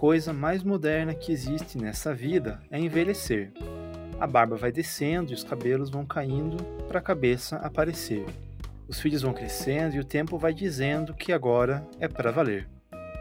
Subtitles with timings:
[0.00, 3.52] coisa mais moderna que existe nessa vida é envelhecer.
[4.18, 6.56] A barba vai descendo e os cabelos vão caindo
[6.88, 8.24] para a cabeça aparecer.
[8.88, 12.66] Os filhos vão crescendo e o tempo vai dizendo que agora é para valer.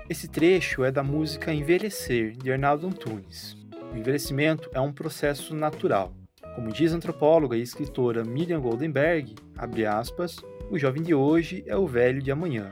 [0.10, 3.58] Esse trecho é da música Envelhecer, de Arnaldo Antunes.
[3.94, 6.14] O envelhecimento é um processo natural.
[6.56, 9.36] Como diz a antropóloga e escritora Miriam Goldenberg,
[9.86, 10.38] aspas,
[10.72, 12.72] o jovem de hoje é o velho de amanhã.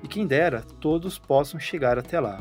[0.00, 2.40] E quem dera todos possam chegar até lá.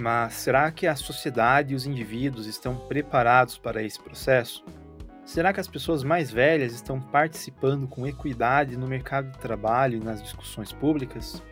[0.00, 4.64] Mas será que a sociedade e os indivíduos estão preparados para esse processo?
[5.24, 10.04] Será que as pessoas mais velhas estão participando com equidade no mercado de trabalho e
[10.04, 11.42] nas discussões públicas?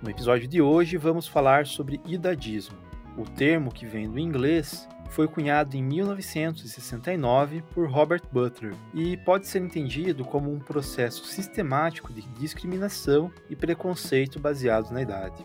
[0.00, 2.78] No episódio de hoje, vamos falar sobre idadismo.
[3.18, 9.46] O termo, que vem do inglês, foi cunhado em 1969 por Robert Butler e pode
[9.46, 15.44] ser entendido como um processo sistemático de discriminação e preconceito baseados na idade.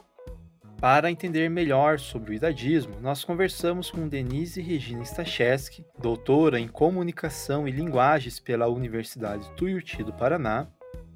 [0.84, 7.66] Para entender melhor sobre o idadismo, nós conversamos com Denise Regina Stachewski, doutora em Comunicação
[7.66, 10.68] e Linguagens pela Universidade Tuiuti do Paraná,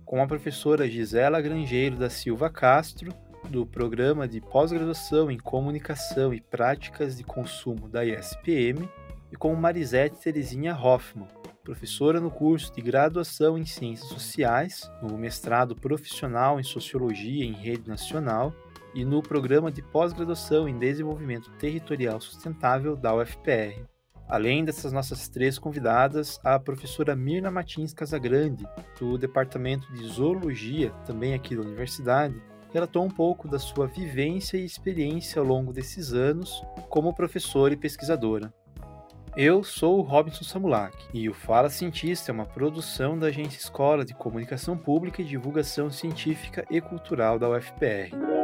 [0.05, 3.13] com a professora Gisela Grangeiro da Silva Castro,
[3.49, 8.89] do Programa de Pós-Graduação em Comunicação e Práticas de Consumo da ISPM
[9.29, 11.27] e com Marisete Terezinha Hoffman,
[11.61, 17.89] professora no curso de Graduação em Ciências Sociais, no mestrado profissional em Sociologia em Rede
[17.89, 18.53] Nacional
[18.98, 23.86] e no Programa de Pós-Graduação em Desenvolvimento Territorial Sustentável da UFPR.
[24.28, 28.66] Além dessas nossas três convidadas, a professora Mirna Martins Casagrande,
[29.00, 32.42] do Departamento de Zoologia, também aqui da Universidade,
[32.73, 36.59] relatou um pouco da sua vivência e experiência ao longo desses anos
[36.90, 38.52] como professora e pesquisadora.
[39.36, 44.03] Eu sou o Robinson Samulak e o Fala Cientista é uma produção da Agência Escola
[44.03, 48.37] de Comunicação Pública e Divulgação Científica e Cultural da UFPR.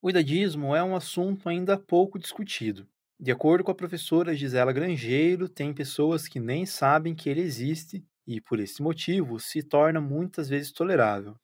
[0.00, 2.86] O idadismo é um assunto ainda pouco discutido.
[3.18, 8.04] De acordo com a professora Gisela Grangeiro, tem pessoas que nem sabem que ele existe
[8.24, 11.34] e, por esse motivo, se torna muitas vezes tolerável.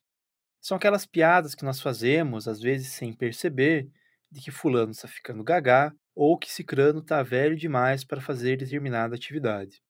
[0.61, 3.89] São aquelas piadas que nós fazemos, às vezes sem perceber,
[4.31, 9.15] de que fulano está ficando gagá ou que cicrano está velho demais para fazer determinada
[9.15, 9.81] atividade.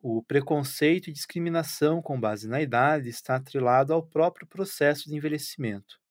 [0.00, 6.02] O preconceito e discriminação com base na idade está atrelado ao próprio processo de envelhecimento.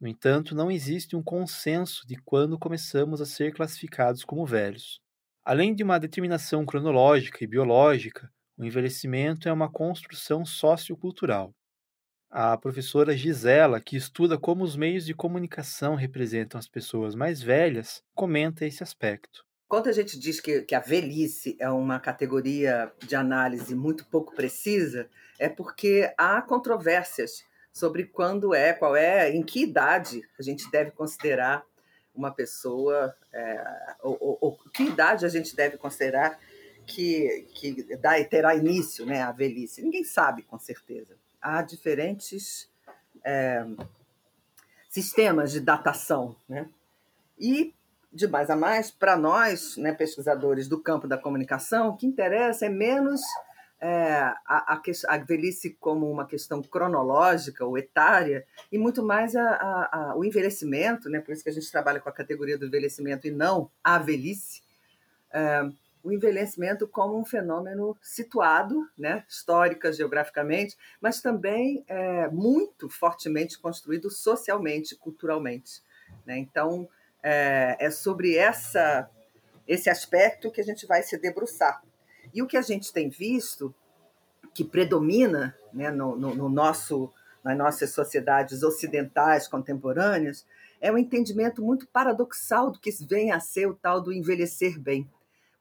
[0.00, 4.98] No entanto, não existe um consenso de quando começamos a ser classificados como velhos.
[5.44, 11.54] Além de uma determinação cronológica e biológica, o envelhecimento é uma construção sociocultural.
[12.30, 18.02] A professora Gisela, que estuda como os meios de comunicação representam as pessoas mais velhas,
[18.14, 19.44] comenta esse aspecto.
[19.68, 24.34] Quando a gente diz que, que, a velhice é uma categoria de análise muito pouco
[24.34, 30.70] precisa, é porque há controvérsias sobre quando é, qual é, em que idade a gente
[30.70, 31.64] deve considerar
[32.14, 36.38] uma pessoa, é, ou, ou, ou, que idade a gente deve considerar
[36.86, 39.82] que, que dá, terá início né, a velhice.
[39.82, 42.68] Ninguém sabe com certeza há diferentes
[43.24, 43.64] é,
[44.88, 46.36] sistemas de datação.
[46.48, 46.68] Né?
[47.38, 47.74] E,
[48.12, 52.66] de mais a mais, para nós, né, pesquisadores do campo da comunicação, o que interessa
[52.66, 53.20] é menos
[53.80, 54.12] é,
[54.46, 60.24] a, a, a, velhice como uma questão cronológica ou etária e muito mais a, o
[60.24, 61.20] envelhecimento, né?
[61.20, 64.62] por isso que a gente trabalha com a categoria do envelhecimento e não a velhice.
[65.32, 65.62] É,
[66.02, 74.10] o envelhecimento como um fenômeno situado, né, histórica, geograficamente, mas também é, muito fortemente construído
[74.10, 75.82] socialmente, culturalmente.
[76.24, 76.38] Né?
[76.38, 76.88] Então,
[77.22, 79.10] é, é sobre essa,
[79.68, 81.82] esse aspecto que a gente vai se debruçar.
[82.32, 83.74] E o que a gente tem visto,
[84.54, 90.46] que predomina né, no, no, no nosso, nas nossas sociedades ocidentais contemporâneas,
[90.80, 95.08] é um entendimento muito paradoxal do que vem a ser o tal do envelhecer bem.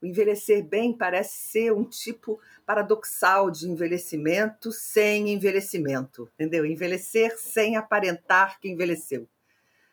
[0.02, 6.66] O envelhecer bem parece ser um tipo paradoxal de envelhecimento sem envelhecimento, entendeu?
[6.66, 9.28] Envelhecer sem aparentar que envelheceu.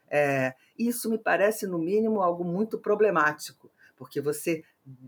[0.09, 4.63] É, isso me parece, no mínimo, algo muito problemático, porque você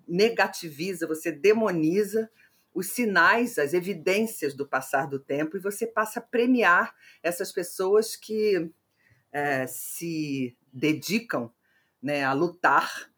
[0.06, 2.30] negativiza, você demoniza
[2.74, 8.14] os sinais, as evidências do passar do tempo e você passa a premiar essas pessoas
[8.14, 8.70] que
[9.32, 11.50] é, se dedicam
[12.02, 13.10] né, a lutar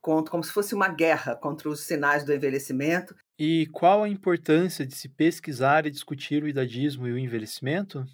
[0.00, 3.14] contra, como se fosse uma guerra contra os sinais do envelhecimento.
[3.38, 8.04] E qual a importância de se pesquisar e discutir o idadismo e o envelhecimento?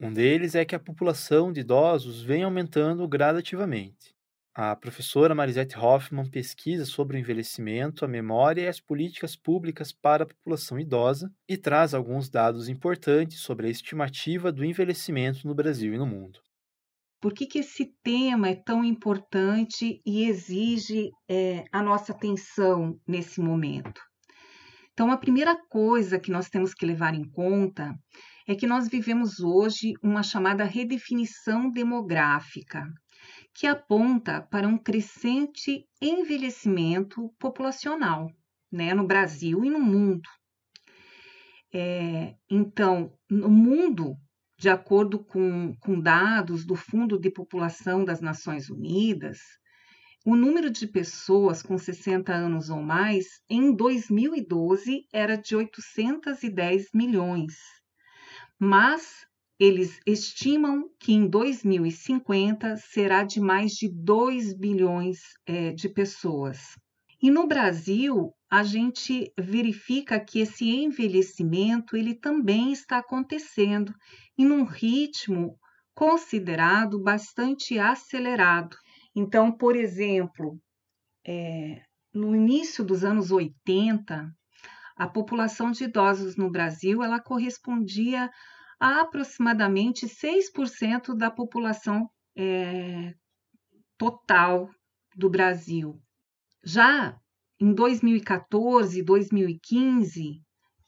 [0.00, 4.17] Um deles é que a população de idosos vem aumentando gradativamente.
[4.60, 10.24] A professora Marisette Hoffman pesquisa sobre o envelhecimento, a memória e as políticas públicas para
[10.24, 15.94] a população idosa e traz alguns dados importantes sobre a estimativa do envelhecimento no Brasil
[15.94, 16.40] e no mundo.
[17.20, 23.40] por que, que esse tema é tão importante e exige é, a nossa atenção nesse
[23.40, 24.00] momento.
[24.92, 27.94] Então, a primeira coisa que nós temos que levar em conta
[28.48, 32.82] é que nós vivemos hoje uma chamada redefinição demográfica,
[33.58, 38.30] que aponta para um crescente envelhecimento populacional
[38.70, 40.28] né, no Brasil e no mundo.
[41.74, 44.16] É, então, no mundo,
[44.56, 49.40] de acordo com, com dados do Fundo de População das Nações Unidas,
[50.24, 57.56] o número de pessoas com 60 anos ou mais em 2012 era de 810 milhões,
[58.56, 59.26] mas
[59.58, 66.76] eles estimam que em 2050 será de mais de 2 bilhões é, de pessoas.
[67.20, 73.92] E no Brasil, a gente verifica que esse envelhecimento ele também está acontecendo
[74.38, 75.58] em um ritmo
[75.92, 78.76] considerado bastante acelerado.
[79.16, 80.56] Então, por exemplo,
[81.26, 81.82] é,
[82.14, 84.32] no início dos anos 80,
[84.96, 88.30] a população de idosos no Brasil ela correspondia
[88.78, 93.14] a aproximadamente 6% da população é,
[93.96, 94.70] total
[95.16, 96.00] do Brasil.
[96.64, 97.18] Já
[97.60, 100.40] em 2014, 2015,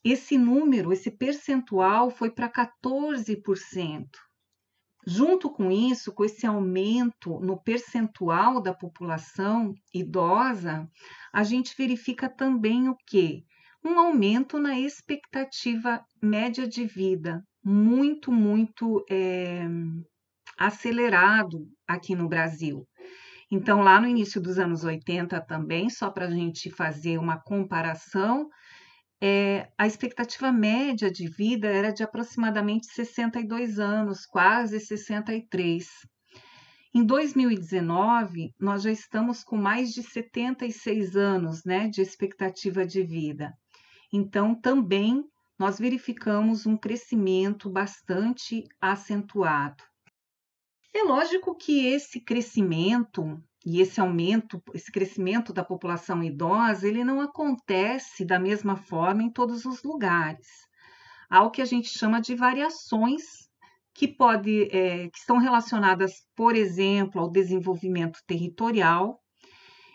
[0.04, 4.06] esse número, esse percentual foi para 14%.
[5.06, 10.88] Junto com isso, com esse aumento no percentual da população idosa,
[11.32, 13.44] a gente verifica também o que?
[13.82, 19.66] Um aumento na expectativa média de vida, muito, muito é,
[20.58, 22.86] acelerado aqui no Brasil.
[23.50, 28.48] Então, lá no início dos anos 80 também, só para a gente fazer uma comparação,
[29.20, 35.86] é, a expectativa média de vida era de aproximadamente 62 anos, quase 63.
[36.94, 43.52] Em 2019, nós já estamos com mais de 76 anos né, de expectativa de vida.
[44.12, 45.24] Então, também
[45.60, 49.84] nós verificamos um crescimento bastante acentuado.
[50.94, 57.20] É lógico que esse crescimento e esse aumento, esse crescimento da população idosa, ele não
[57.20, 60.48] acontece da mesma forma em todos os lugares.
[61.28, 63.22] Há o que a gente chama de variações
[63.92, 69.20] que, pode, é, que estão relacionadas, por exemplo, ao desenvolvimento territorial.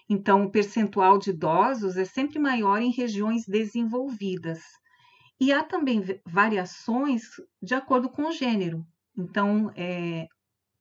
[0.07, 4.61] Então, o percentual de idosos é sempre maior em regiões desenvolvidas.
[5.39, 7.23] E há também variações
[7.61, 8.85] de acordo com o gênero.
[9.17, 10.27] Então, é,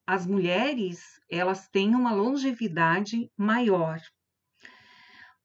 [0.06, 4.00] as mulheres elas têm uma longevidade maior.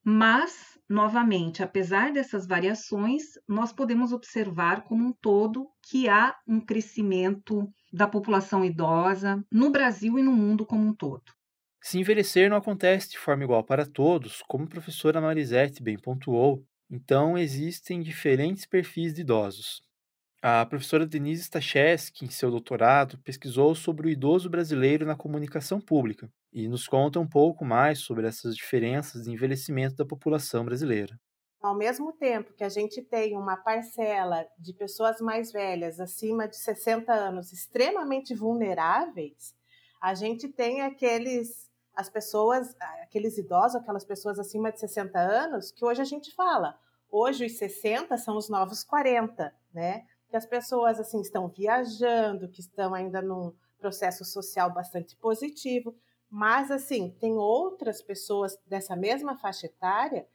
[0.02, 7.70] Mas, novamente, apesar dessas variações, nós podemos observar como um todo que há um crescimento
[7.92, 11.32] da população idosa no Brasil e no mundo como um todo.
[11.82, 16.64] Se envelhecer não acontece de forma igual para todos, como a professora Marisete bem pontuou,
[16.90, 19.82] então existem diferentes perfis de idosos.
[20.42, 26.32] A professora Denise Stacheski, em seu doutorado, pesquisou sobre o idoso brasileiro na comunicação pública
[26.52, 31.20] e nos conta um pouco mais sobre essas diferenças de envelhecimento da população brasileira.
[31.62, 36.56] Ao mesmo tempo que a gente tem uma parcela de pessoas mais velhas, acima de
[36.56, 39.54] 60 anos, extremamente vulneráveis,
[40.00, 45.84] a gente tem aqueles as pessoas, aqueles idosos, aquelas pessoas acima de 60 anos, que
[45.84, 46.78] hoje a gente fala,
[47.10, 50.04] hoje os 60 são os novos 40, né?
[50.30, 55.94] que as pessoas assim estão viajando, que estão ainda num processo social bastante positivo,
[56.30, 60.26] mas assim tem outras pessoas dessa mesma faixa etária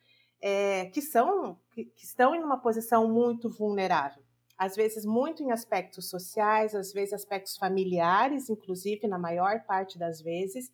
[0.42, 4.22] é, que são que, que estão em uma posição muito vulnerável,
[4.58, 10.22] às vezes muito em aspectos sociais, às vezes aspectos familiares, inclusive na maior parte das
[10.22, 10.70] vezes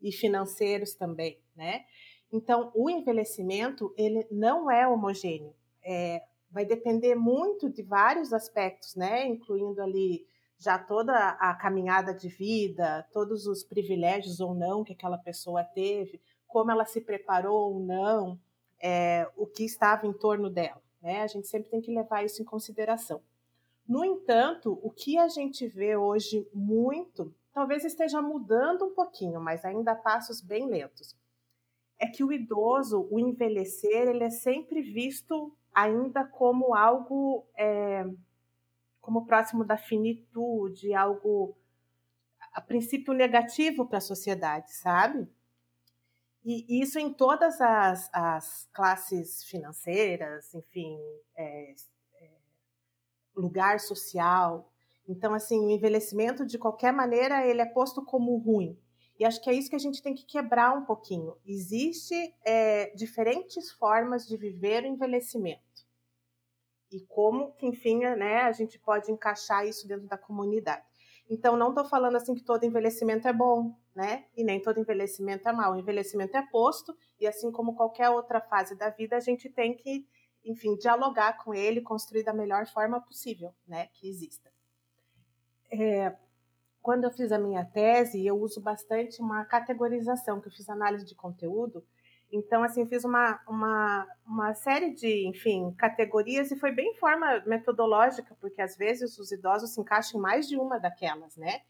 [0.00, 1.84] e financeiros também, né?
[2.32, 5.54] Então o envelhecimento ele não é homogêneo.
[5.84, 9.26] É, vai depender muito de vários aspectos, né?
[9.26, 10.26] Incluindo ali
[10.58, 16.20] já toda a caminhada de vida, todos os privilégios ou não que aquela pessoa teve,
[16.46, 18.38] como ela se preparou ou não,
[18.80, 20.80] é, o que estava em torno dela.
[21.02, 21.22] Né?
[21.22, 23.20] A gente sempre tem que levar isso em consideração.
[23.88, 29.64] No entanto, o que a gente vê hoje muito, talvez esteja mudando um pouquinho, mas
[29.64, 31.16] ainda a passos bem lentos,
[32.02, 38.04] é que o idoso, o envelhecer, ele é sempre visto ainda como algo é,
[39.00, 41.56] como próximo da finitude, algo
[42.52, 45.28] a princípio negativo para a sociedade, sabe?
[46.44, 50.98] E isso em todas as, as classes financeiras, enfim,
[51.36, 51.72] é,
[52.16, 52.30] é,
[53.36, 54.72] lugar social.
[55.08, 58.76] Então, assim, o envelhecimento, de qualquer maneira, ele é posto como ruim.
[59.22, 61.36] E acho que é isso que a gente tem que quebrar um pouquinho.
[61.46, 65.86] Existe é, diferentes formas de viver o envelhecimento.
[66.90, 70.84] E como enfim, né, a gente pode encaixar isso dentro da comunidade.
[71.30, 74.26] Então, não estou falando assim que todo envelhecimento é bom, né?
[74.36, 75.74] E nem todo envelhecimento é mau.
[75.74, 79.76] O envelhecimento é posto, e assim como qualquer outra fase da vida, a gente tem
[79.76, 80.04] que,
[80.44, 83.86] enfim, dialogar com ele, construir da melhor forma possível, né?
[83.92, 84.50] Que exista.
[85.70, 86.12] É,
[86.82, 91.06] quando eu fiz a minha tese, eu uso bastante uma categorização, que eu fiz análise
[91.06, 91.84] de conteúdo.
[92.30, 97.42] Então, assim, fiz uma, uma, uma série de, enfim, categorias e foi bem em forma
[97.46, 101.60] metodológica, porque às vezes os idosos se encaixam em mais de uma daquelas, né?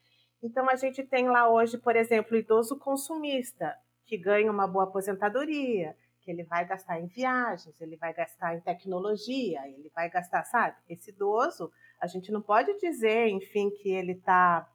[0.42, 3.76] Então, a gente tem lá hoje, por exemplo, o idoso consumista,
[4.06, 8.60] que ganha uma boa aposentadoria, que ele vai gastar em viagens, ele vai gastar em
[8.60, 10.76] tecnologia, ele vai gastar, sabe?
[10.88, 14.68] Esse idoso, a gente não pode dizer, enfim, que ele está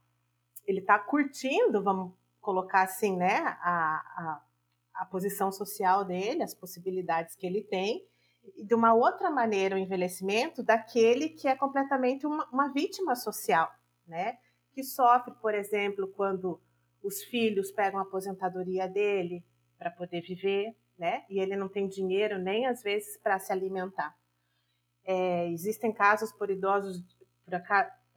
[0.68, 4.42] ele tá curtindo, vamos colocar assim, né, a, a,
[4.96, 8.06] a posição social dele, as possibilidades que ele tem,
[8.56, 13.70] e de uma outra maneira o envelhecimento daquele que é completamente uma, uma vítima social,
[14.06, 14.38] né?
[14.72, 16.62] Que sofre, por exemplo, quando
[17.04, 19.44] os filhos pegam a aposentadoria dele
[19.78, 21.26] para poder viver, né?
[21.30, 24.16] E ele não tem dinheiro nem às vezes para se alimentar.
[25.04, 27.04] É, existem casos por idosos,
[27.46, 27.54] por,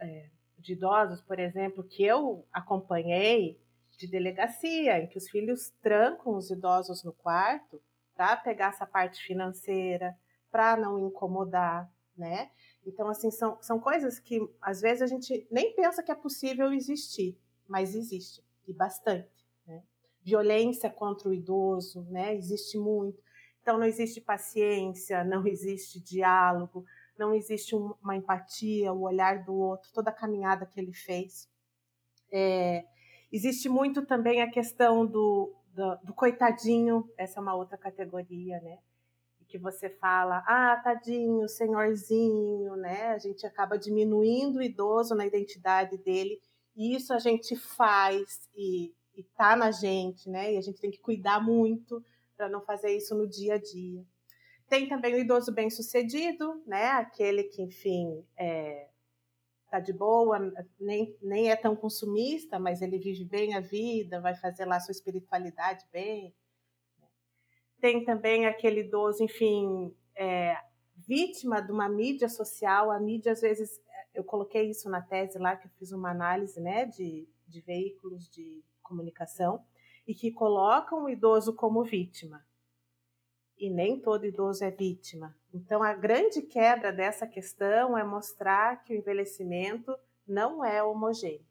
[0.01, 0.31] é,
[0.61, 3.61] de idosos, por exemplo, que eu acompanhei
[3.97, 7.81] de delegacia, em que os filhos trancam os idosos no quarto
[8.15, 10.17] para pegar essa parte financeira,
[10.51, 12.51] para não incomodar, né?
[12.87, 16.73] Então, assim, são, são coisas que às vezes a gente nem pensa que é possível
[16.73, 17.39] existir,
[17.69, 19.47] mas existe, e bastante.
[19.67, 19.83] Né?
[20.23, 22.35] Violência contra o idoso, né?
[22.35, 23.23] Existe muito.
[23.63, 26.85] Então, não existe paciência, não existe diálogo,
[27.21, 31.47] não existe uma empatia, o olhar do outro, toda a caminhada que ele fez.
[32.33, 32.83] É,
[33.31, 38.79] existe muito também a questão do, do, do, coitadinho, essa é uma outra categoria, né?
[39.47, 43.09] Que você fala, ah, tadinho, senhorzinho, né?
[43.09, 46.41] A gente acaba diminuindo o idoso na identidade dele,
[46.75, 50.55] e isso a gente faz e, e tá na gente, né?
[50.55, 52.03] E a gente tem que cuidar muito
[52.35, 54.07] para não fazer isso no dia a dia.
[54.71, 56.91] Tem também o idoso bem-sucedido, né?
[56.91, 58.89] Aquele que, enfim, é,
[59.69, 60.39] tá de boa,
[60.79, 64.93] nem, nem é tão consumista, mas ele vive bem a vida, vai fazer lá sua
[64.93, 66.33] espiritualidade bem.
[67.01, 67.09] Né.
[67.81, 70.57] Tem também aquele idoso, enfim, é,
[70.97, 72.93] vítima de uma mídia social.
[72.93, 73.83] A mídia, às vezes,
[74.15, 78.31] eu coloquei isso na tese lá, que eu fiz uma análise né, de, de veículos
[78.31, 79.65] de comunicação,
[80.07, 82.41] e que colocam o idoso como vítima
[83.61, 85.37] e nem todo idoso é vítima.
[85.53, 89.95] Então, a grande quebra dessa questão é mostrar que o envelhecimento
[90.27, 91.45] não é homogêneo.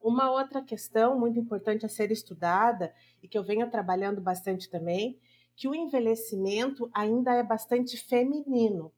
[0.00, 5.18] Uma outra questão muito importante a ser estudada e que eu venho trabalhando bastante também,
[5.56, 8.92] que o envelhecimento ainda é bastante feminino.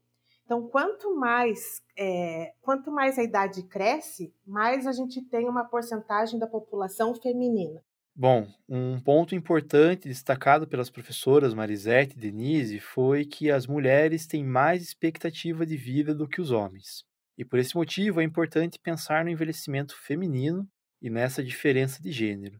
[0.44, 6.38] Então, quanto mais, é, quanto mais a idade cresce, mais a gente tem uma porcentagem
[6.38, 7.82] da população feminina.
[8.18, 14.42] Bom, um ponto importante destacado pelas professoras Marisete e Denise foi que as mulheres têm
[14.42, 17.04] mais expectativa de vida do que os homens.
[17.36, 20.66] E por esse motivo é importante pensar no envelhecimento feminino
[21.02, 22.58] e nessa diferença de gênero.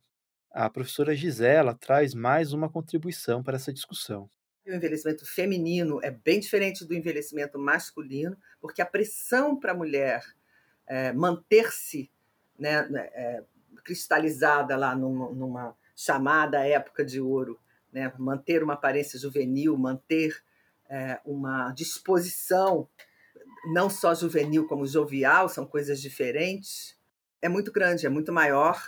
[0.51, 4.29] A professora Gisela traz mais uma contribuição para essa discussão.
[4.67, 10.23] O envelhecimento feminino é bem diferente do envelhecimento masculino, porque a pressão para a mulher
[10.87, 12.11] é, manter-se
[12.59, 13.43] né, é,
[13.87, 17.57] cristalizada lá numa, numa chamada época de ouro,
[17.93, 18.13] né?
[18.19, 20.37] manter uma aparência juvenil, manter
[20.91, 22.89] é, uma disposição
[23.73, 26.99] não só juvenil como jovial, são coisas diferentes,
[27.41, 28.81] é muito grande, é muito maior.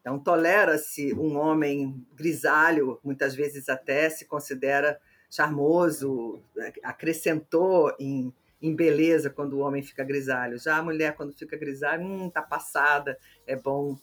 [0.00, 6.42] Então, tolera-se um homem grisalho, muitas vezes até se considera charmoso,
[6.82, 8.32] acrescentou em
[8.62, 10.56] em beleza quando o homem fica grisalho.
[10.56, 13.98] Já a mulher, quando fica grisalho, hum, tá passada, é bom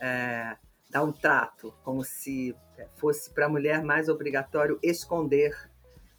[0.00, 0.56] é,
[0.90, 2.54] dar um trato, como se
[2.96, 5.56] fosse para a mulher mais obrigatório esconder.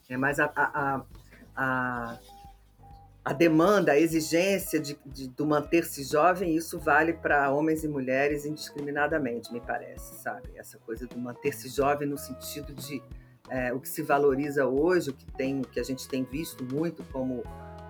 [0.10, 1.06] É mais a, a,
[1.56, 2.20] a,
[3.24, 8.46] a demanda, a exigência de, de, do manter-se jovem, isso vale para homens e mulheres
[8.46, 10.50] indiscriminadamente, me parece, sabe?
[10.56, 13.02] Essa coisa do manter-se jovem no sentido de
[13.50, 16.64] é, o que se valoriza hoje, o que, tem, o que a gente tem visto
[16.64, 17.44] muito como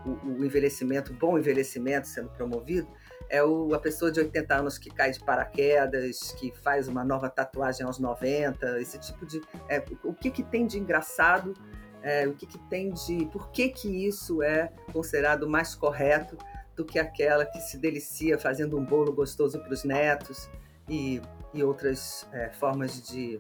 [0.06, 2.88] o, o envelhecimento, o bom envelhecimento sendo promovido,
[3.30, 7.30] é o, a pessoa de 80 anos que cai de paraquedas, que faz uma nova
[7.30, 9.42] tatuagem aos 90, esse tipo de.
[9.68, 11.54] É, o que, que tem de engraçado,
[12.02, 13.26] é, o que, que tem de.
[13.28, 16.38] Por que, que isso é considerado mais correto
[16.76, 20.50] do que aquela que se delicia fazendo um bolo gostoso para os netos
[20.90, 21.22] e,
[21.54, 23.40] e outras é, formas de,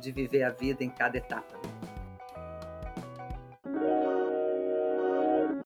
[0.00, 1.58] de viver a vida em cada etapa.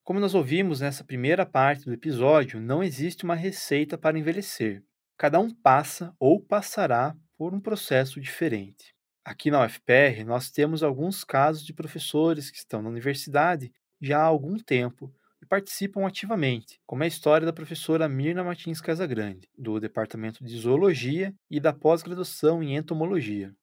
[0.05, 4.85] Como nós ouvimos nessa primeira parte do episódio, não existe uma receita para envelhecer.
[5.17, 8.95] Cada um passa ou passará por um processo diferente.
[9.25, 14.25] Aqui na UFPR, nós temos alguns casos de professores que estão na universidade já há
[14.25, 15.11] algum tempo
[15.43, 20.55] e participam ativamente, como é a história da professora Mirna Martins Casagrande, do Departamento de
[20.59, 23.57] Zoologia e da pós-graduação em Entomologia.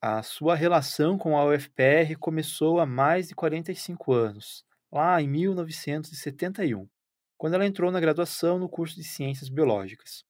[0.00, 6.88] A sua relação com a UFPR começou há mais de 45 anos, lá em 1971,
[7.36, 10.24] quando ela entrou na graduação no curso de Ciências Biológicas.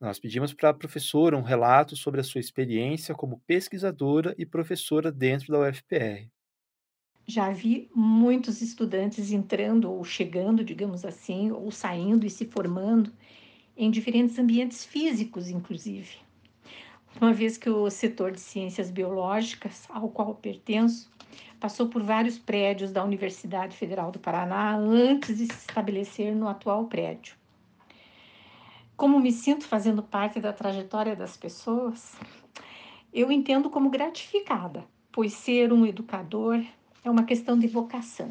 [0.00, 5.12] Nós pedimos para a professora um relato sobre a sua experiência como pesquisadora e professora
[5.12, 6.28] dentro da UFPR.
[7.26, 13.12] Já vi muitos estudantes entrando ou chegando, digamos assim, ou saindo e se formando
[13.76, 16.21] em diferentes ambientes físicos, inclusive.
[17.20, 21.10] Uma vez que o setor de ciências biológicas, ao qual pertenço,
[21.60, 26.86] passou por vários prédios da Universidade Federal do Paraná antes de se estabelecer no atual
[26.86, 27.36] prédio.
[28.96, 32.16] Como me sinto fazendo parte da trajetória das pessoas,
[33.12, 36.64] eu entendo como gratificada, pois ser um educador
[37.04, 38.30] é uma questão de vocação.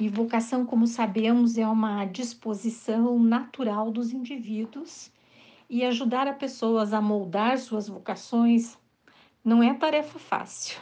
[0.00, 5.10] E vocação, como sabemos, é uma disposição natural dos indivíduos
[5.68, 8.78] e ajudar a pessoas a moldar suas vocações
[9.44, 10.80] não é tarefa fácil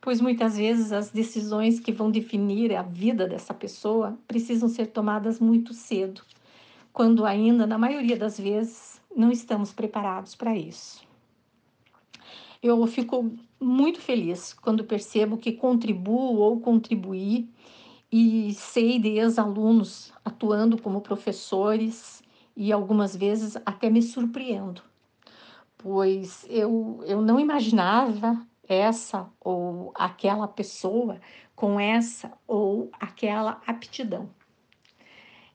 [0.00, 5.38] pois muitas vezes as decisões que vão definir a vida dessa pessoa precisam ser tomadas
[5.38, 6.22] muito cedo,
[6.92, 11.04] quando ainda, na maioria das vezes, não estamos preparados para isso.
[12.62, 17.48] Eu fico muito feliz quando percebo que contribuo ou contribuí
[18.12, 22.19] e sei de ex-alunos atuando como professores
[22.60, 24.82] e algumas vezes até me surpreendo,
[25.78, 31.18] pois eu, eu não imaginava essa ou aquela pessoa
[31.56, 34.28] com essa ou aquela aptidão.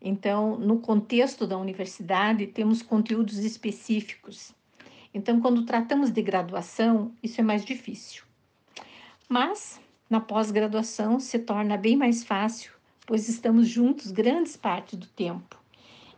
[0.01, 4.51] Então, no contexto da universidade, temos conteúdos específicos.
[5.13, 8.23] Então, quando tratamos de graduação, isso é mais difícil.
[9.29, 12.71] Mas, na pós-graduação, se torna bem mais fácil,
[13.05, 15.63] pois estamos juntos grandes partes do tempo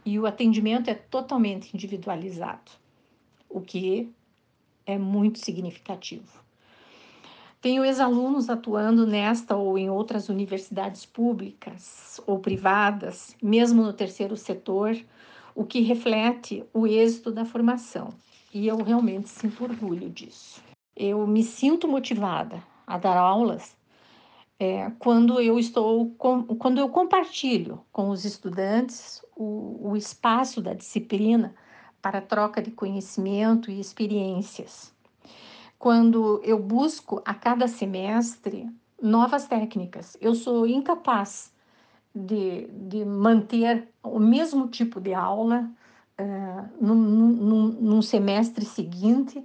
[0.07, 2.71] e o atendimento é totalmente individualizado,
[3.49, 4.09] o que
[4.85, 6.31] é muito significativo.
[7.59, 14.97] Tenho ex-alunos atuando nesta ou em outras universidades públicas ou privadas, mesmo no terceiro setor,
[15.53, 18.13] o que reflete o êxito da formação.
[18.53, 20.63] E eu realmente sinto orgulho disso.
[20.95, 23.75] Eu me sinto motivada a dar aulas
[24.59, 30.73] é, quando eu estou com, quando eu compartilho com os estudantes o, o espaço da
[30.73, 31.55] disciplina
[32.01, 34.95] para troca de conhecimento e experiências
[35.77, 38.67] quando eu busco a cada semestre
[39.01, 40.17] novas técnicas.
[40.19, 41.51] Eu sou incapaz
[42.13, 45.69] de, de manter o mesmo tipo de aula
[46.19, 49.37] uh, num, num, num, semestre seguinte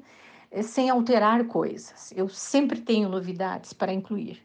[0.51, 2.13] uh, sem alterar coisas.
[2.17, 4.41] Eu sempre tenho novidades para incluir.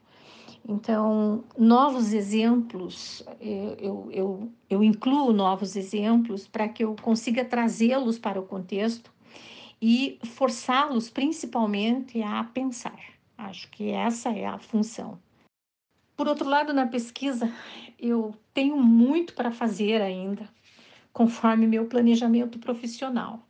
[0.69, 8.19] Então, novos exemplos, eh, eu, eu, eu incluo novos exemplos para que eu consiga trazê-los
[8.19, 9.09] para o contexto
[9.81, 12.99] e forçá-los principalmente a pensar.
[13.37, 15.17] Acho que essa é a função.
[16.17, 17.49] Por outro lado, na pesquisa,
[17.97, 20.49] eu tenho muito para fazer ainda,
[21.13, 23.47] conforme meu planejamento profissional.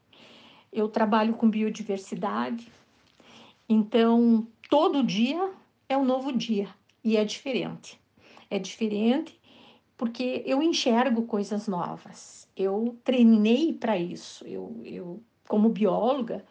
[0.72, 2.72] Eu trabalho com biodiversidade,
[3.68, 5.50] então todo dia
[5.90, 6.70] é um novo dia
[7.08, 7.98] e é diferente.
[8.50, 9.40] É diferente
[9.96, 12.50] porque eu enxergo coisas novas.
[12.54, 14.46] Eu treinei para isso.
[14.46, 16.44] Eu, eu como bióloga,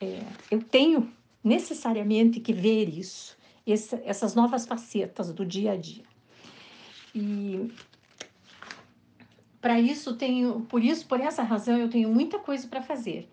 [0.00, 6.04] é, eu tenho necessariamente que ver isso, essa, essas novas facetas do dia a dia.
[7.12, 7.68] E
[9.60, 13.28] para isso tenho, por isso, por essa razão, eu tenho muita coisa para fazer.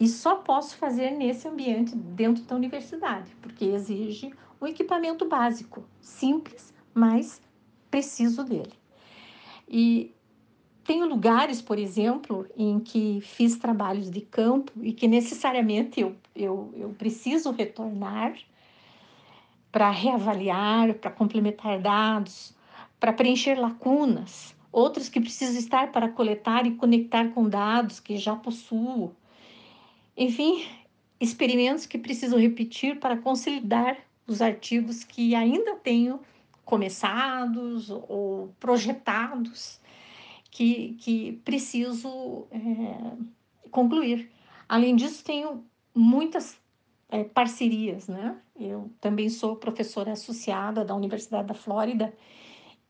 [0.00, 6.72] E só posso fazer nesse ambiente dentro da universidade, porque exige um equipamento básico, simples,
[6.92, 7.40] mas
[7.90, 8.72] preciso dele.
[9.68, 10.14] E
[10.84, 16.72] tenho lugares, por exemplo, em que fiz trabalhos de campo e que necessariamente eu, eu,
[16.76, 18.36] eu preciso retornar
[19.72, 22.54] para reavaliar, para complementar dados,
[23.00, 28.36] para preencher lacunas, outros que preciso estar para coletar e conectar com dados que já
[28.36, 29.12] possuo.
[30.16, 30.66] Enfim,
[31.18, 36.20] experimentos que preciso repetir para consolidar os artigos que ainda tenho
[36.64, 39.80] começados ou projetados
[40.50, 43.16] que, que preciso é,
[43.70, 44.30] concluir.
[44.68, 46.56] Além disso, tenho muitas
[47.08, 48.36] é, parcerias, né?
[48.58, 52.14] Eu também sou professora associada da Universidade da Flórida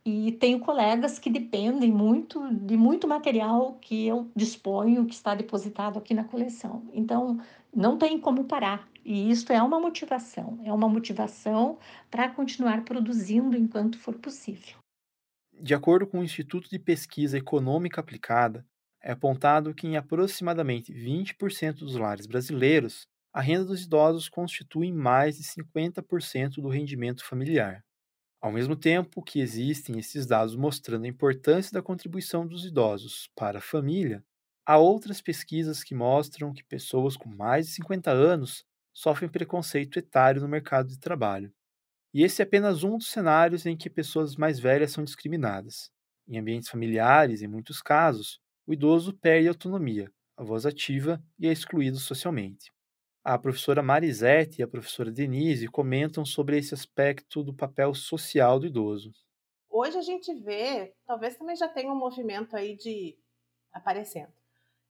[0.06, 5.98] e tenho colegas que dependem muito de muito material que eu disponho, que está depositado
[5.98, 6.86] aqui na coleção.
[6.92, 7.40] Então,
[7.74, 8.88] não tem como parar.
[9.04, 11.78] E isso é uma motivação, é uma motivação
[12.10, 14.76] para continuar produzindo enquanto for possível.
[15.52, 18.64] De acordo com o Instituto de Pesquisa Econômica Aplicada,
[19.02, 25.36] é apontado que em aproximadamente 20% dos lares brasileiros, a renda dos idosos constitui mais
[25.36, 27.82] de 50% do rendimento familiar.
[28.44, 33.56] Ao mesmo tempo que existem esses dados mostrando a importância da contribuição dos idosos para
[33.56, 34.22] a família,
[34.66, 40.42] há outras pesquisas que mostram que pessoas com mais de 50 anos sofrem preconceito etário
[40.42, 41.50] no mercado de trabalho.
[42.12, 45.90] E esse é apenas um dos cenários em que pessoas mais velhas são discriminadas.
[46.28, 51.48] Em ambientes familiares, em muitos casos, o idoso perde a autonomia, a voz ativa e
[51.48, 52.73] é excluído socialmente
[53.24, 58.66] a professora Marisete e a professora Denise comentam sobre esse aspecto do papel social do
[58.66, 59.10] idoso.
[59.70, 63.18] Hoje a gente vê, talvez também já tenha um movimento aí de
[63.72, 64.32] aparecendo.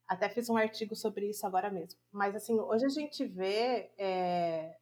[0.06, 1.98] Até fiz um artigo sobre isso agora mesmo.
[2.10, 4.76] Mas assim, hoje a gente vê é,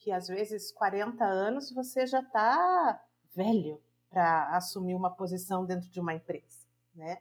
[0.00, 3.00] que às vezes 40 anos você já está
[3.32, 3.80] velho
[4.10, 7.18] para assumir uma posição dentro de uma empresa, né?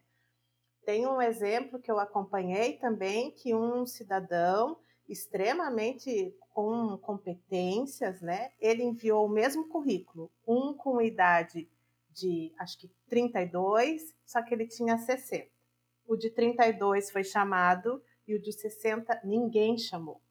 [0.84, 4.78] Tem um exemplo que eu acompanhei também que um cidadão
[5.08, 8.52] extremamente com competências, né?
[8.60, 11.70] Ele enviou o mesmo currículo, um com idade
[12.10, 15.48] de acho que 32, só que ele tinha 60.
[16.08, 20.22] O de 32 foi chamado e o de 60 ninguém chamou.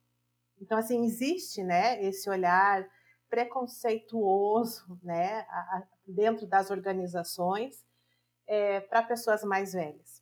[0.60, 2.86] Então assim existe, né, esse olhar
[3.28, 5.46] preconceituoso, né,
[6.06, 7.84] dentro das organizações
[8.46, 10.15] é, para pessoas mais velhas.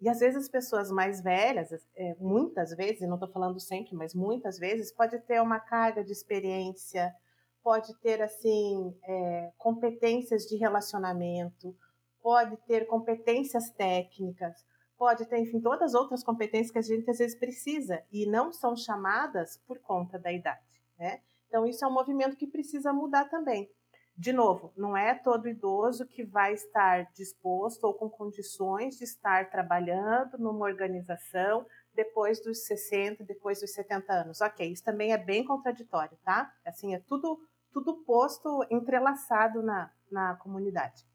[0.00, 4.14] E às vezes as pessoas mais velhas, é, muitas vezes, não estou falando sempre, mas
[4.14, 7.14] muitas vezes, pode ter uma carga de experiência,
[7.62, 11.76] pode ter assim é, competências de relacionamento,
[12.22, 14.64] pode ter competências técnicas,
[14.96, 18.52] pode ter, enfim, todas as outras competências que a gente às vezes precisa e não
[18.52, 21.20] são chamadas por conta da idade, né?
[21.48, 23.68] Então isso é um movimento que precisa mudar também
[24.18, 29.48] de novo, não é todo idoso que vai estar disposto ou com condições de estar
[29.48, 34.40] trabalhando numa organização depois dos 60, depois dos 70 anos.
[34.40, 36.52] Ok, isso também é bem contraditório, tá?
[36.66, 37.38] Assim, é tudo,
[37.72, 41.06] tudo posto entrelaçado na, na comunidade.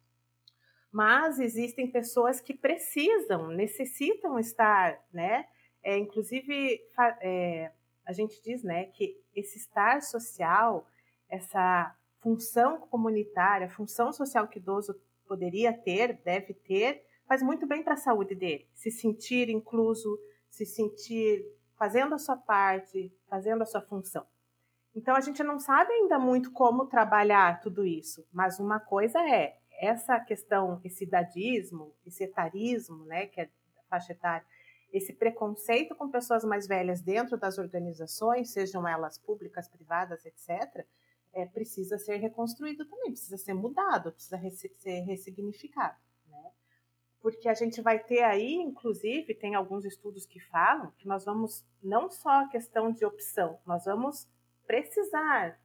[0.89, 5.45] Mas existem pessoas que precisam, necessitam estar, né?
[5.83, 6.79] É, inclusive,
[7.19, 7.69] é,
[8.05, 10.87] a gente diz, né, que esse estar social,
[11.27, 14.95] essa função comunitária, função social que o idoso
[15.27, 18.65] poderia ter, deve ter, faz muito bem para a saúde dele.
[18.73, 20.17] Se sentir incluso,
[20.49, 21.45] se sentir
[21.77, 24.25] fazendo a sua parte, fazendo a sua função.
[24.95, 29.57] Então a gente não sabe ainda muito como trabalhar tudo isso, mas uma coisa é
[29.79, 34.45] essa questão, esse idadismo, esse etarismo, né, que é a faixa etária,
[34.93, 40.85] esse preconceito com pessoas mais velhas dentro das organizações, sejam elas públicas, privadas, etc.,
[41.33, 44.39] é, precisa ser reconstruído também, precisa ser mudado, precisa
[44.77, 45.97] ser ressignificado.
[46.27, 46.51] Né?
[47.21, 51.65] Porque a gente vai ter aí, inclusive, tem alguns estudos que falam que nós vamos,
[51.81, 54.27] não só a questão de opção, nós vamos
[54.65, 55.59] precisar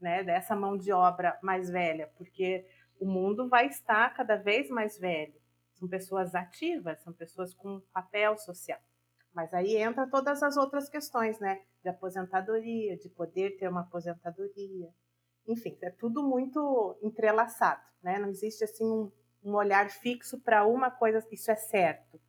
[0.00, 2.66] né, dessa mão de obra mais velha, porque
[2.98, 5.34] o mundo vai estar cada vez mais velho.
[5.74, 8.80] São pessoas ativas, são pessoas com papel social.
[9.32, 11.60] Mas aí entra todas as outras questões, né?
[11.82, 14.88] De aposentadoria, de poder ter uma aposentadoria.
[15.46, 18.18] Enfim, é tudo muito entrelaçado, né?
[18.18, 19.10] Não existe assim um,
[19.42, 22.20] um olhar fixo para uma coisa, isso é certo.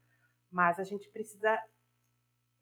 [0.52, 1.60] Mas a gente precisa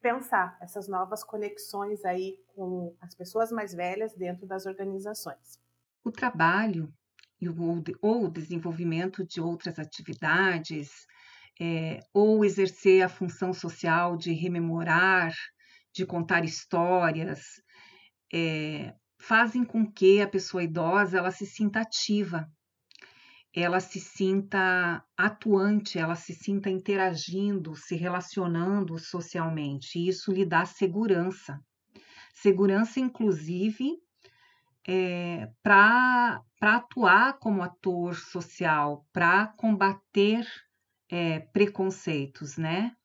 [0.01, 5.59] pensar essas novas conexões aí com as pessoas mais velhas dentro das organizações.
[6.03, 6.91] O trabalho
[8.01, 11.07] ou o desenvolvimento de outras atividades
[11.59, 15.33] é, ou exercer a função social de rememorar,
[15.93, 17.61] de contar histórias,
[18.33, 22.49] é, fazem com que a pessoa idosa ela se sinta ativa,
[23.53, 29.97] ela se sinta atuante, ela se sinta interagindo, se relacionando socialmente.
[29.97, 31.59] E isso lhe dá segurança.
[32.33, 33.97] Segurança, inclusive,
[34.87, 40.45] é, para atuar como ator social, para combater
[41.09, 42.95] é, preconceitos, né?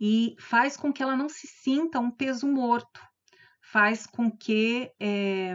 [0.00, 3.00] E faz com que ela não se sinta um peso morto,
[3.60, 5.54] faz com que é,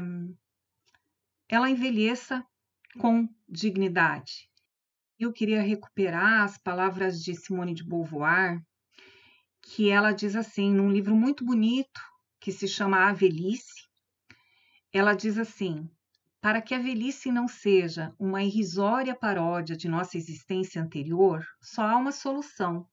[1.49, 2.45] ela envelheça
[2.99, 4.49] com dignidade.
[5.19, 8.61] Eu queria recuperar as palavras de Simone de Beauvoir,
[9.61, 11.99] que ela diz assim, num livro muito bonito
[12.39, 13.87] que se chama A Velhice,
[14.93, 15.89] ela diz assim:
[16.39, 21.97] para que a velhice não seja uma irrisória paródia de nossa existência anterior, só há
[21.97, 22.87] uma solução: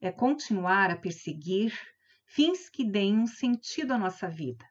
[0.00, 1.72] é continuar a perseguir
[2.26, 4.64] fins que deem um sentido à nossa vida.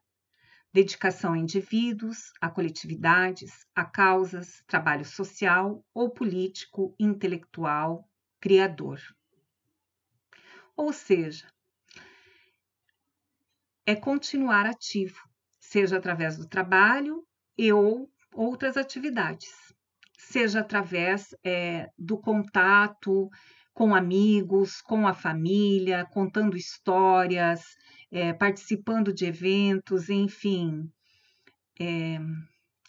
[0.71, 8.07] Dedicação a indivíduos, a coletividades, a causas, trabalho social ou político, intelectual,
[8.39, 9.01] criador.
[10.77, 11.51] Ou seja,
[13.85, 15.19] é continuar ativo,
[15.59, 17.27] seja através do trabalho
[17.59, 19.49] e ou outras atividades,
[20.17, 23.29] seja através é, do contato
[23.73, 27.61] com amigos, com a família, contando histórias,
[28.09, 30.89] é, participando de eventos, enfim,
[31.77, 32.17] é,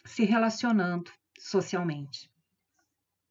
[0.04, 2.30] se relacionando socialmente.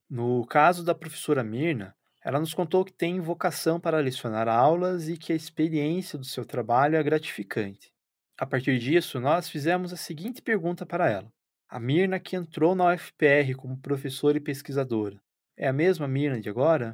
[0.10, 5.18] No caso da professora Mirna, ela nos contou que tem vocação para lecionar aulas e
[5.18, 7.94] que a experiência do seu trabalho é gratificante.
[8.40, 11.28] A partir disso, nós fizemos a seguinte pergunta para ela:
[11.68, 15.20] A Mirna que entrou na UFPR como professora e pesquisadora,
[15.58, 16.94] é a mesma Mirna de agora?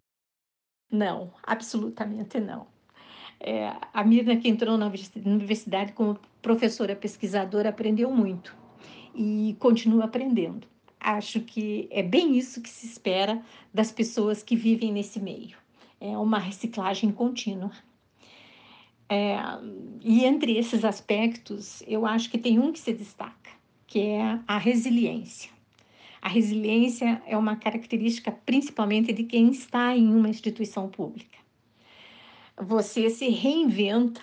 [0.92, 2.66] Não, absolutamente não.
[3.40, 4.92] É, a Mirna que entrou na
[5.24, 8.58] universidade como professora pesquisadora aprendeu muito
[9.14, 10.68] e continua aprendendo.
[11.00, 13.40] Acho que é bem isso que se espera
[13.72, 15.58] das pessoas que vivem nesse meio.
[16.02, 17.72] É uma reciclagem contínua.
[19.08, 19.38] É,
[20.02, 23.52] e entre esses aspectos, eu acho que tem um que se destaca,
[23.86, 25.52] que é a resiliência.
[26.22, 31.38] A resiliência é uma característica principalmente de quem está em uma instituição pública.
[32.58, 34.22] Você se reinventa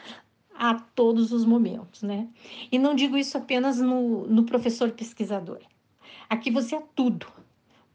[0.55, 2.29] a todos os momentos, né?
[2.71, 5.61] E não digo isso apenas no, no professor pesquisador.
[6.29, 7.27] Aqui você é tudo,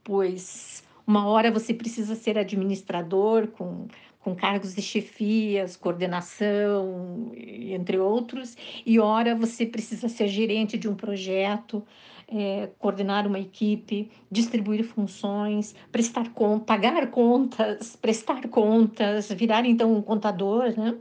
[0.03, 3.87] pois uma hora você precisa ser administrador com
[4.19, 10.95] com cargos de chefias, coordenação, entre outros, e ora você precisa ser gerente de um
[10.95, 11.83] projeto,
[12.27, 20.01] é, coordenar uma equipe, distribuir funções, prestar contas, pagar contas, prestar contas, virar então um
[20.01, 20.97] contador, né?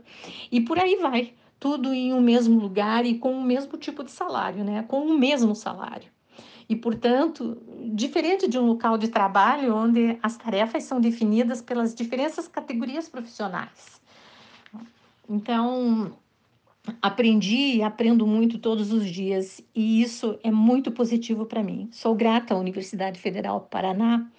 [0.51, 4.11] E por aí vai, tudo em um mesmo lugar e com o mesmo tipo de
[4.11, 4.83] salário, né?
[4.87, 6.16] Com o mesmo salário
[6.69, 7.57] e, portanto,
[7.93, 14.01] diferente de um local de trabalho onde as tarefas são definidas pelas diferentes categorias profissionais.
[15.29, 16.13] Então,
[17.01, 21.89] aprendi e aprendo muito todos os dias e isso é muito positivo para mim.
[21.91, 24.29] Sou grata à Universidade Federal do Paraná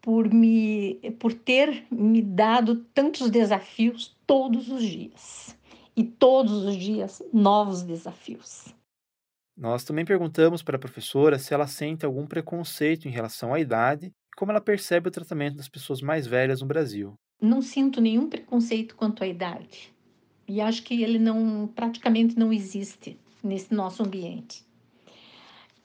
[0.00, 5.56] por me por ter me dado tantos desafios todos os dias
[5.94, 8.74] e todos os dias novos desafios.
[9.60, 14.06] Nós também perguntamos para a professora se ela sente algum preconceito em relação à idade
[14.06, 17.12] e como ela percebe o tratamento das pessoas mais velhas no Brasil.
[17.38, 19.92] Não sinto nenhum preconceito quanto à idade.
[20.48, 24.64] E acho que ele não praticamente não existe nesse nosso ambiente.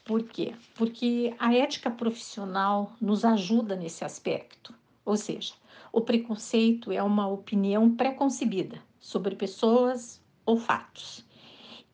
[0.05, 0.53] Por quê?
[0.75, 4.73] Porque a ética profissional nos ajuda nesse aspecto.
[5.03, 5.53] Ou seja,
[5.91, 11.24] o preconceito é uma opinião pré-concebida sobre pessoas ou fatos.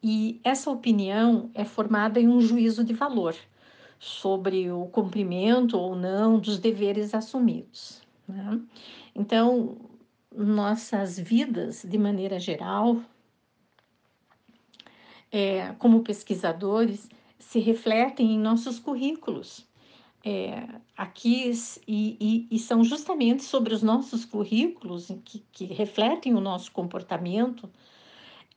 [0.03, 3.35] E essa opinião é formada em um juízo de valor
[3.99, 8.01] sobre o cumprimento ou não dos deveres assumidos.
[8.27, 8.59] Né?
[9.13, 9.77] Então,
[10.35, 12.99] nossas vidas, de maneira geral,
[15.31, 19.69] é, como pesquisadores, se refletem em nossos currículos.
[20.23, 21.51] É, aqui
[21.87, 27.67] e, e, e, são justamente sobre os nossos currículos que, que refletem o nosso comportamento,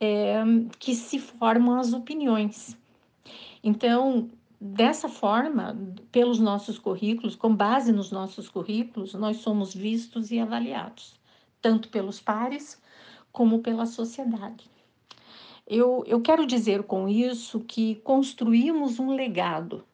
[0.00, 0.42] é,
[0.78, 2.76] que se formam as opiniões.
[3.62, 4.30] Então,
[4.60, 5.76] dessa forma,
[6.10, 11.14] pelos nossos currículos, com base nos nossos currículos, nós somos vistos e avaliados,
[11.60, 12.80] tanto pelos pares
[13.32, 14.70] como pela sociedade.
[15.66, 19.84] Eu, eu quero dizer com isso que construímos um legado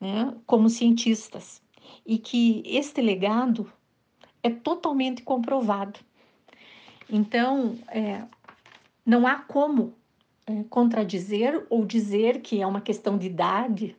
[0.00, 1.62] né, como cientistas
[2.04, 3.72] e que este legado
[4.42, 6.00] é totalmente comprovado.
[7.08, 8.24] Então, é,
[9.04, 9.94] não há como
[10.46, 13.96] é, contradizer ou dizer que é uma questão de idade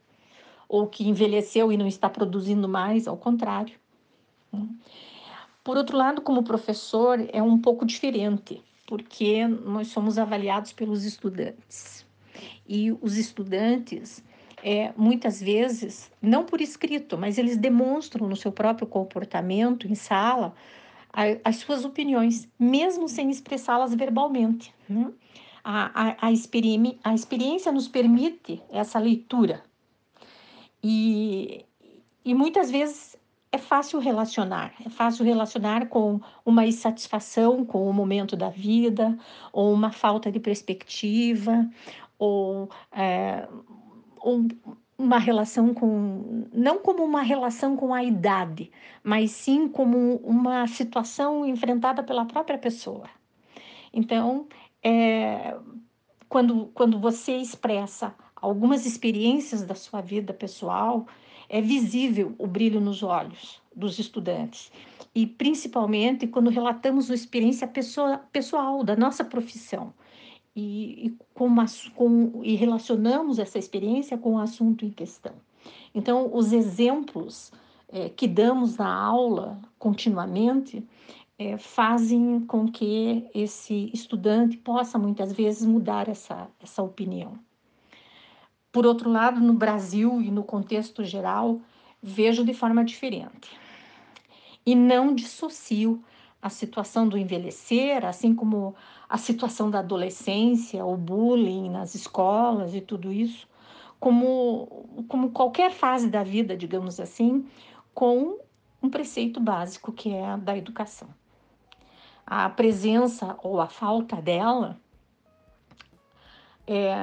[0.67, 3.75] ou que envelheceu e não está produzindo mais, ao contrário.
[4.51, 4.67] Né?
[5.63, 12.05] Por outro lado, como professor, é um pouco diferente, porque nós somos avaliados pelos estudantes.
[12.67, 14.23] E os estudantes,
[14.63, 20.53] é, muitas vezes, não por escrito, mas eles demonstram no seu próprio comportamento em sala
[21.43, 24.73] as suas opiniões, mesmo sem expressá-las verbalmente.
[24.89, 25.11] Né?
[25.63, 26.27] A, a, a,
[27.03, 29.63] a experiência nos permite essa leitura.
[30.83, 31.65] E,
[32.25, 33.15] e muitas vezes
[33.51, 34.73] é, fácil relacionar.
[34.83, 39.17] É fácil relacionar com uma insatisfação com o momento da vida,
[39.53, 41.69] ou uma falta de perspectiva,
[42.17, 43.47] ou é,
[44.25, 44.47] um,
[45.03, 46.45] uma relação com.
[46.53, 48.71] não como uma relação com a idade,
[49.03, 53.09] mas sim como uma situação enfrentada pela própria pessoa.
[53.93, 54.47] Então,
[54.81, 55.55] é,
[56.29, 61.05] quando, quando você expressa algumas experiências da sua vida pessoal,
[61.47, 64.71] é visível o brilho nos olhos dos estudantes.
[65.13, 69.93] E principalmente quando relatamos uma experiência pessoa, pessoal da nossa profissão.
[70.55, 71.49] E, e, com,
[71.95, 75.33] com, e relacionamos essa experiência com o assunto em questão.
[75.95, 77.51] Então, os exemplos
[77.89, 80.87] é, que damos na aula continuamente
[81.37, 87.37] é, fazem com que esse estudante possa muitas vezes mudar essa, essa opinião.
[88.71, 91.61] Por outro lado, no Brasil e no contexto geral,
[92.01, 93.49] vejo de forma diferente.
[94.65, 96.03] E não dissocio
[96.43, 98.75] a situação do envelhecer, assim como
[99.07, 103.47] a situação da adolescência, o bullying nas escolas e tudo isso,
[103.97, 107.47] como, como qualquer fase da vida, digamos assim,
[107.93, 108.37] com
[108.81, 111.07] um preceito básico que é a da educação.
[112.25, 114.77] A presença ou a falta dela
[116.67, 116.93] é,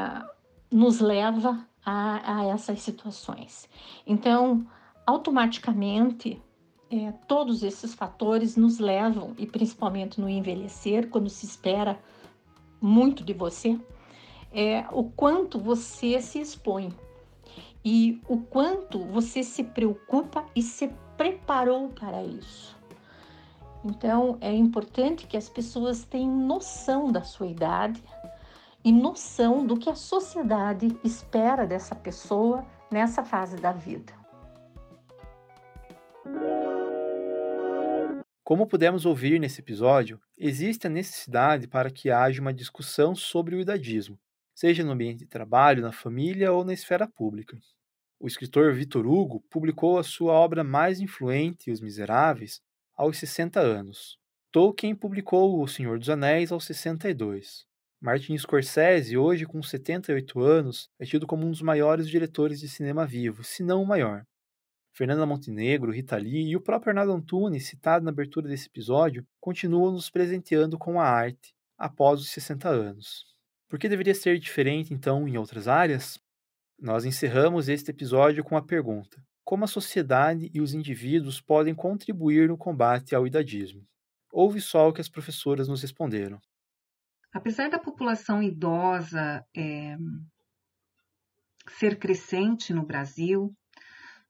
[0.71, 3.67] nos leva a, a essas situações.
[4.07, 4.67] Então,
[5.07, 6.43] automaticamente,
[6.91, 11.99] é, todos esses fatores nos levam, e principalmente no envelhecer, quando se espera
[12.81, 13.79] muito de você,
[14.53, 16.93] é, o quanto você se expõe
[17.85, 22.77] e o quanto você se preocupa e se preparou para isso.
[23.85, 28.03] Então, é importante que as pessoas tenham noção da sua idade,
[28.85, 34.13] e noção do que a sociedade espera dessa pessoa nessa fase da vida.
[38.51, 43.61] Como pudemos ouvir nesse episódio, existe a necessidade para que haja uma discussão sobre o
[43.61, 44.19] idadismo,
[44.53, 47.57] seja no ambiente de trabalho, na família ou na esfera pública.
[48.19, 52.61] O escritor Victor Hugo publicou a sua obra mais influente, Os Miseráveis,
[52.97, 54.19] aos 60 anos.
[54.51, 57.65] Tolkien publicou O Senhor dos Anéis aos 62.
[58.01, 63.07] Martin Scorsese, hoje com 78 anos, é tido como um dos maiores diretores de cinema
[63.07, 64.27] vivo, se não o maior.
[65.01, 69.93] Fernanda Montenegro, Rita Lee e o próprio Arnaldo Antunes, citado na abertura desse episódio, continuam
[69.93, 73.25] nos presenteando com a arte após os 60 anos.
[73.67, 76.21] Por que deveria ser diferente, então, em outras áreas?
[76.79, 82.51] Nós encerramos este episódio com a pergunta: como a sociedade e os indivíduos podem contribuir
[82.51, 83.83] no combate ao idadismo?
[84.31, 86.39] Ouve só o que as professoras nos responderam.
[87.33, 89.97] Apesar da população idosa é,
[91.79, 93.57] ser crescente no Brasil,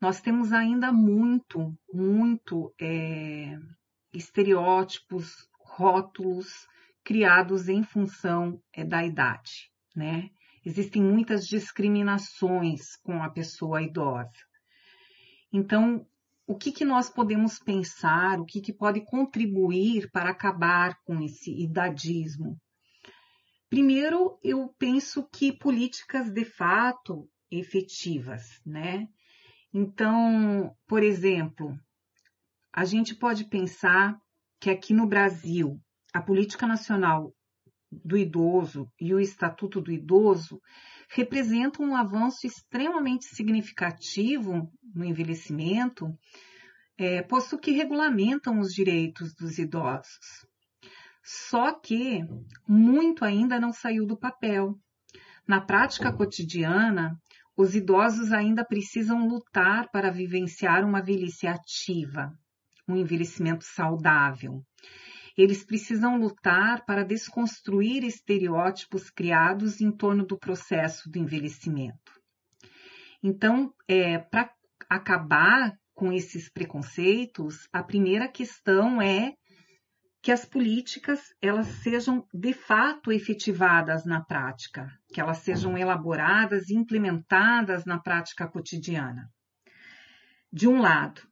[0.01, 3.59] nós temos ainda muito, muito é,
[4.13, 6.67] estereótipos, rótulos
[7.05, 10.31] criados em função é, da idade, né?
[10.65, 14.31] Existem muitas discriminações com a pessoa idosa.
[15.53, 16.07] Então,
[16.47, 21.51] o que, que nós podemos pensar, o que, que pode contribuir para acabar com esse
[21.51, 22.61] idadismo?
[23.69, 29.09] Primeiro, eu penso que políticas de fato efetivas, né?
[29.73, 31.79] Então, por exemplo,
[32.73, 34.17] a gente pode pensar
[34.61, 35.81] que aqui no Brasil,
[36.13, 37.33] a política nacional
[37.91, 40.61] do idoso e o Estatuto do Idoso
[41.09, 46.17] representam um avanço extremamente significativo no envelhecimento,
[46.97, 50.47] é, posto que regulamentam os direitos dos idosos.
[51.23, 52.25] Só que
[52.69, 54.79] muito ainda não saiu do papel.
[55.47, 57.19] Na prática cotidiana,
[57.61, 62.33] os idosos ainda precisam lutar para vivenciar uma velhice ativa,
[62.89, 64.65] um envelhecimento saudável.
[65.37, 72.19] Eles precisam lutar para desconstruir estereótipos criados em torno do processo do envelhecimento.
[73.23, 74.51] Então, é, para
[74.89, 79.35] acabar com esses preconceitos, a primeira questão é
[80.23, 86.75] que as políticas elas sejam de fato efetivadas na prática, que elas sejam elaboradas e
[86.75, 89.31] implementadas na prática cotidiana.
[90.53, 91.23] De um lado.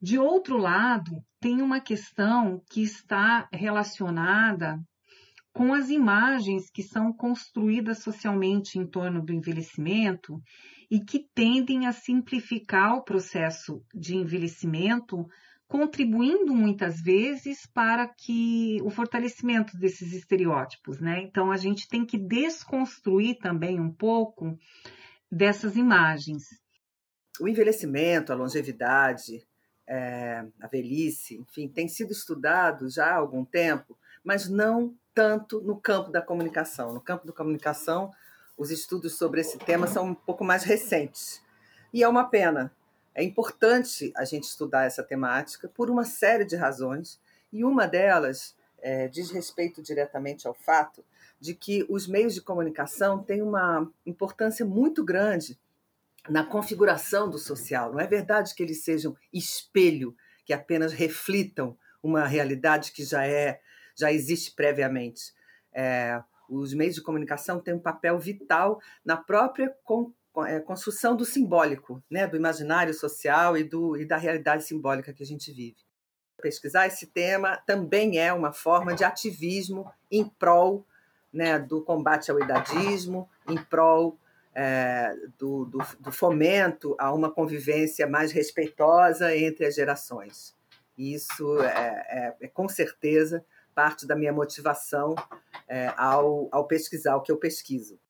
[0.00, 4.78] De outro lado, tem uma questão que está relacionada
[5.52, 10.40] com as imagens que são construídas socialmente em torno do envelhecimento
[10.90, 15.26] e que tendem a simplificar o processo de envelhecimento
[15.68, 21.20] contribuindo muitas vezes para que o fortalecimento desses estereótipos, né?
[21.20, 24.58] Então a gente tem que desconstruir também um pouco
[25.30, 26.44] dessas imagens.
[27.38, 29.46] O envelhecimento, a longevidade,
[29.86, 35.78] é, a velhice, enfim, tem sido estudado já há algum tempo, mas não tanto no
[35.78, 36.94] campo da comunicação.
[36.94, 38.10] No campo da comunicação,
[38.56, 41.42] os estudos sobre esse tema são um pouco mais recentes.
[41.92, 42.72] E é uma pena.
[43.18, 47.20] É importante a gente estudar essa temática por uma série de razões,
[47.52, 51.04] e uma delas é, diz respeito diretamente ao fato
[51.40, 55.58] de que os meios de comunicação têm uma importância muito grande
[56.28, 57.90] na configuração do social.
[57.90, 60.14] Não é verdade que eles sejam espelho,
[60.44, 63.60] que apenas reflitam uma realidade que já é
[63.96, 65.34] já existe previamente.
[65.72, 69.76] É, os meios de comunicação têm um papel vital na própria
[70.46, 75.22] é, construção do simbólico, né, do imaginário social e, do, e da realidade simbólica que
[75.22, 75.76] a gente vive.
[76.40, 80.86] Pesquisar esse tema também é uma forma de ativismo em prol
[81.32, 84.18] né, do combate ao idadismo, em prol
[84.54, 90.56] é, do, do, do, fomento a uma convivência mais respeitosa entre as gerações.
[90.96, 95.14] Isso é, é, é com certeza parte da minha motivação
[95.68, 98.00] é, ao, ao pesquisar o que eu pesquiso.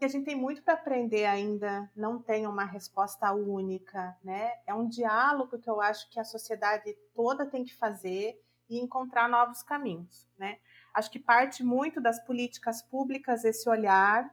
[0.00, 4.52] A gente tem muito para aprender ainda, não tem uma resposta única, né?
[4.66, 9.28] É um diálogo que eu acho que a sociedade toda tem que fazer e encontrar
[9.28, 10.58] novos caminhos, né?
[10.94, 14.32] Acho que parte muito das políticas públicas esse olhar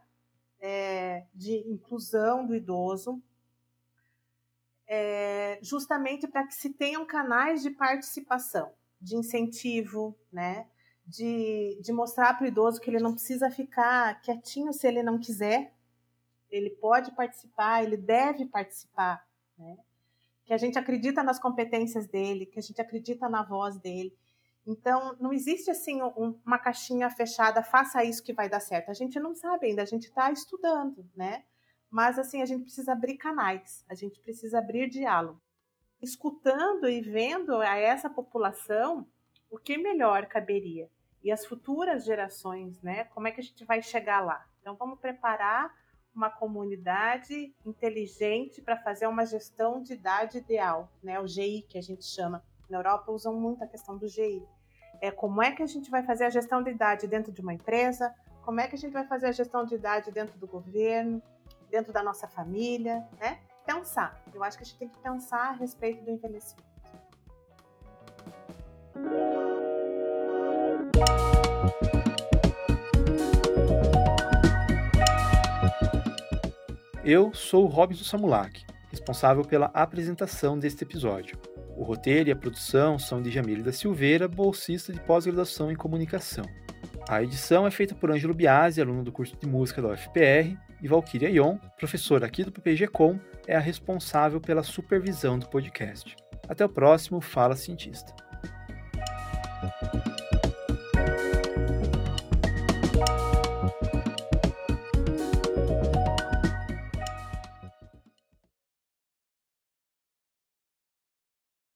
[0.60, 3.22] é, de inclusão do idoso,
[4.88, 10.68] é, justamente para que se tenham canais de participação, de incentivo, né?
[11.08, 15.20] De, de mostrar para o idoso que ele não precisa ficar quietinho se ele não
[15.20, 15.72] quiser,
[16.50, 19.24] ele pode participar, ele deve participar,
[19.58, 19.78] né?
[20.44, 24.16] Que a gente acredita nas competências dele, que a gente acredita na voz dele.
[24.66, 28.90] Então, não existe assim um, uma caixinha fechada, faça isso que vai dar certo.
[28.90, 31.44] A gente não sabe ainda, a gente está estudando, né?
[31.90, 35.42] Mas assim, a gente precisa abrir canais, a gente precisa abrir diálogo.
[36.02, 39.08] Escutando e vendo a essa população,
[39.56, 40.90] o que melhor caberia?
[41.24, 43.06] E as futuras gerações, né?
[43.06, 44.46] Como é que a gente vai chegar lá?
[44.62, 45.74] Então, vamos preparar
[46.14, 51.20] uma comunidade inteligente para fazer uma gestão de idade ideal, né?
[51.20, 52.44] O GI que a gente chama.
[52.70, 54.46] Na Europa usam muito a questão do GI
[55.02, 57.54] é como é que a gente vai fazer a gestão de idade dentro de uma
[57.54, 61.22] empresa, como é que a gente vai fazer a gestão de idade dentro do governo,
[61.70, 63.40] dentro da nossa família, né?
[63.66, 64.22] Pensar.
[64.34, 66.75] Eu acho que a gente tem que pensar a respeito do envelhecimento.
[77.06, 81.38] Eu sou o Robson Samulak, responsável pela apresentação deste episódio.
[81.78, 86.44] O roteiro e a produção são de Jamile da Silveira, bolsista de pós-graduação em comunicação.
[87.08, 90.88] A edição é feita por Ângelo Biasi, aluno do curso de música da UFPR, e
[90.88, 96.16] Valkyria Ion, professora aqui do PPG-Com, é a responsável pela supervisão do podcast.
[96.50, 98.16] Até o próximo Fala Cientista.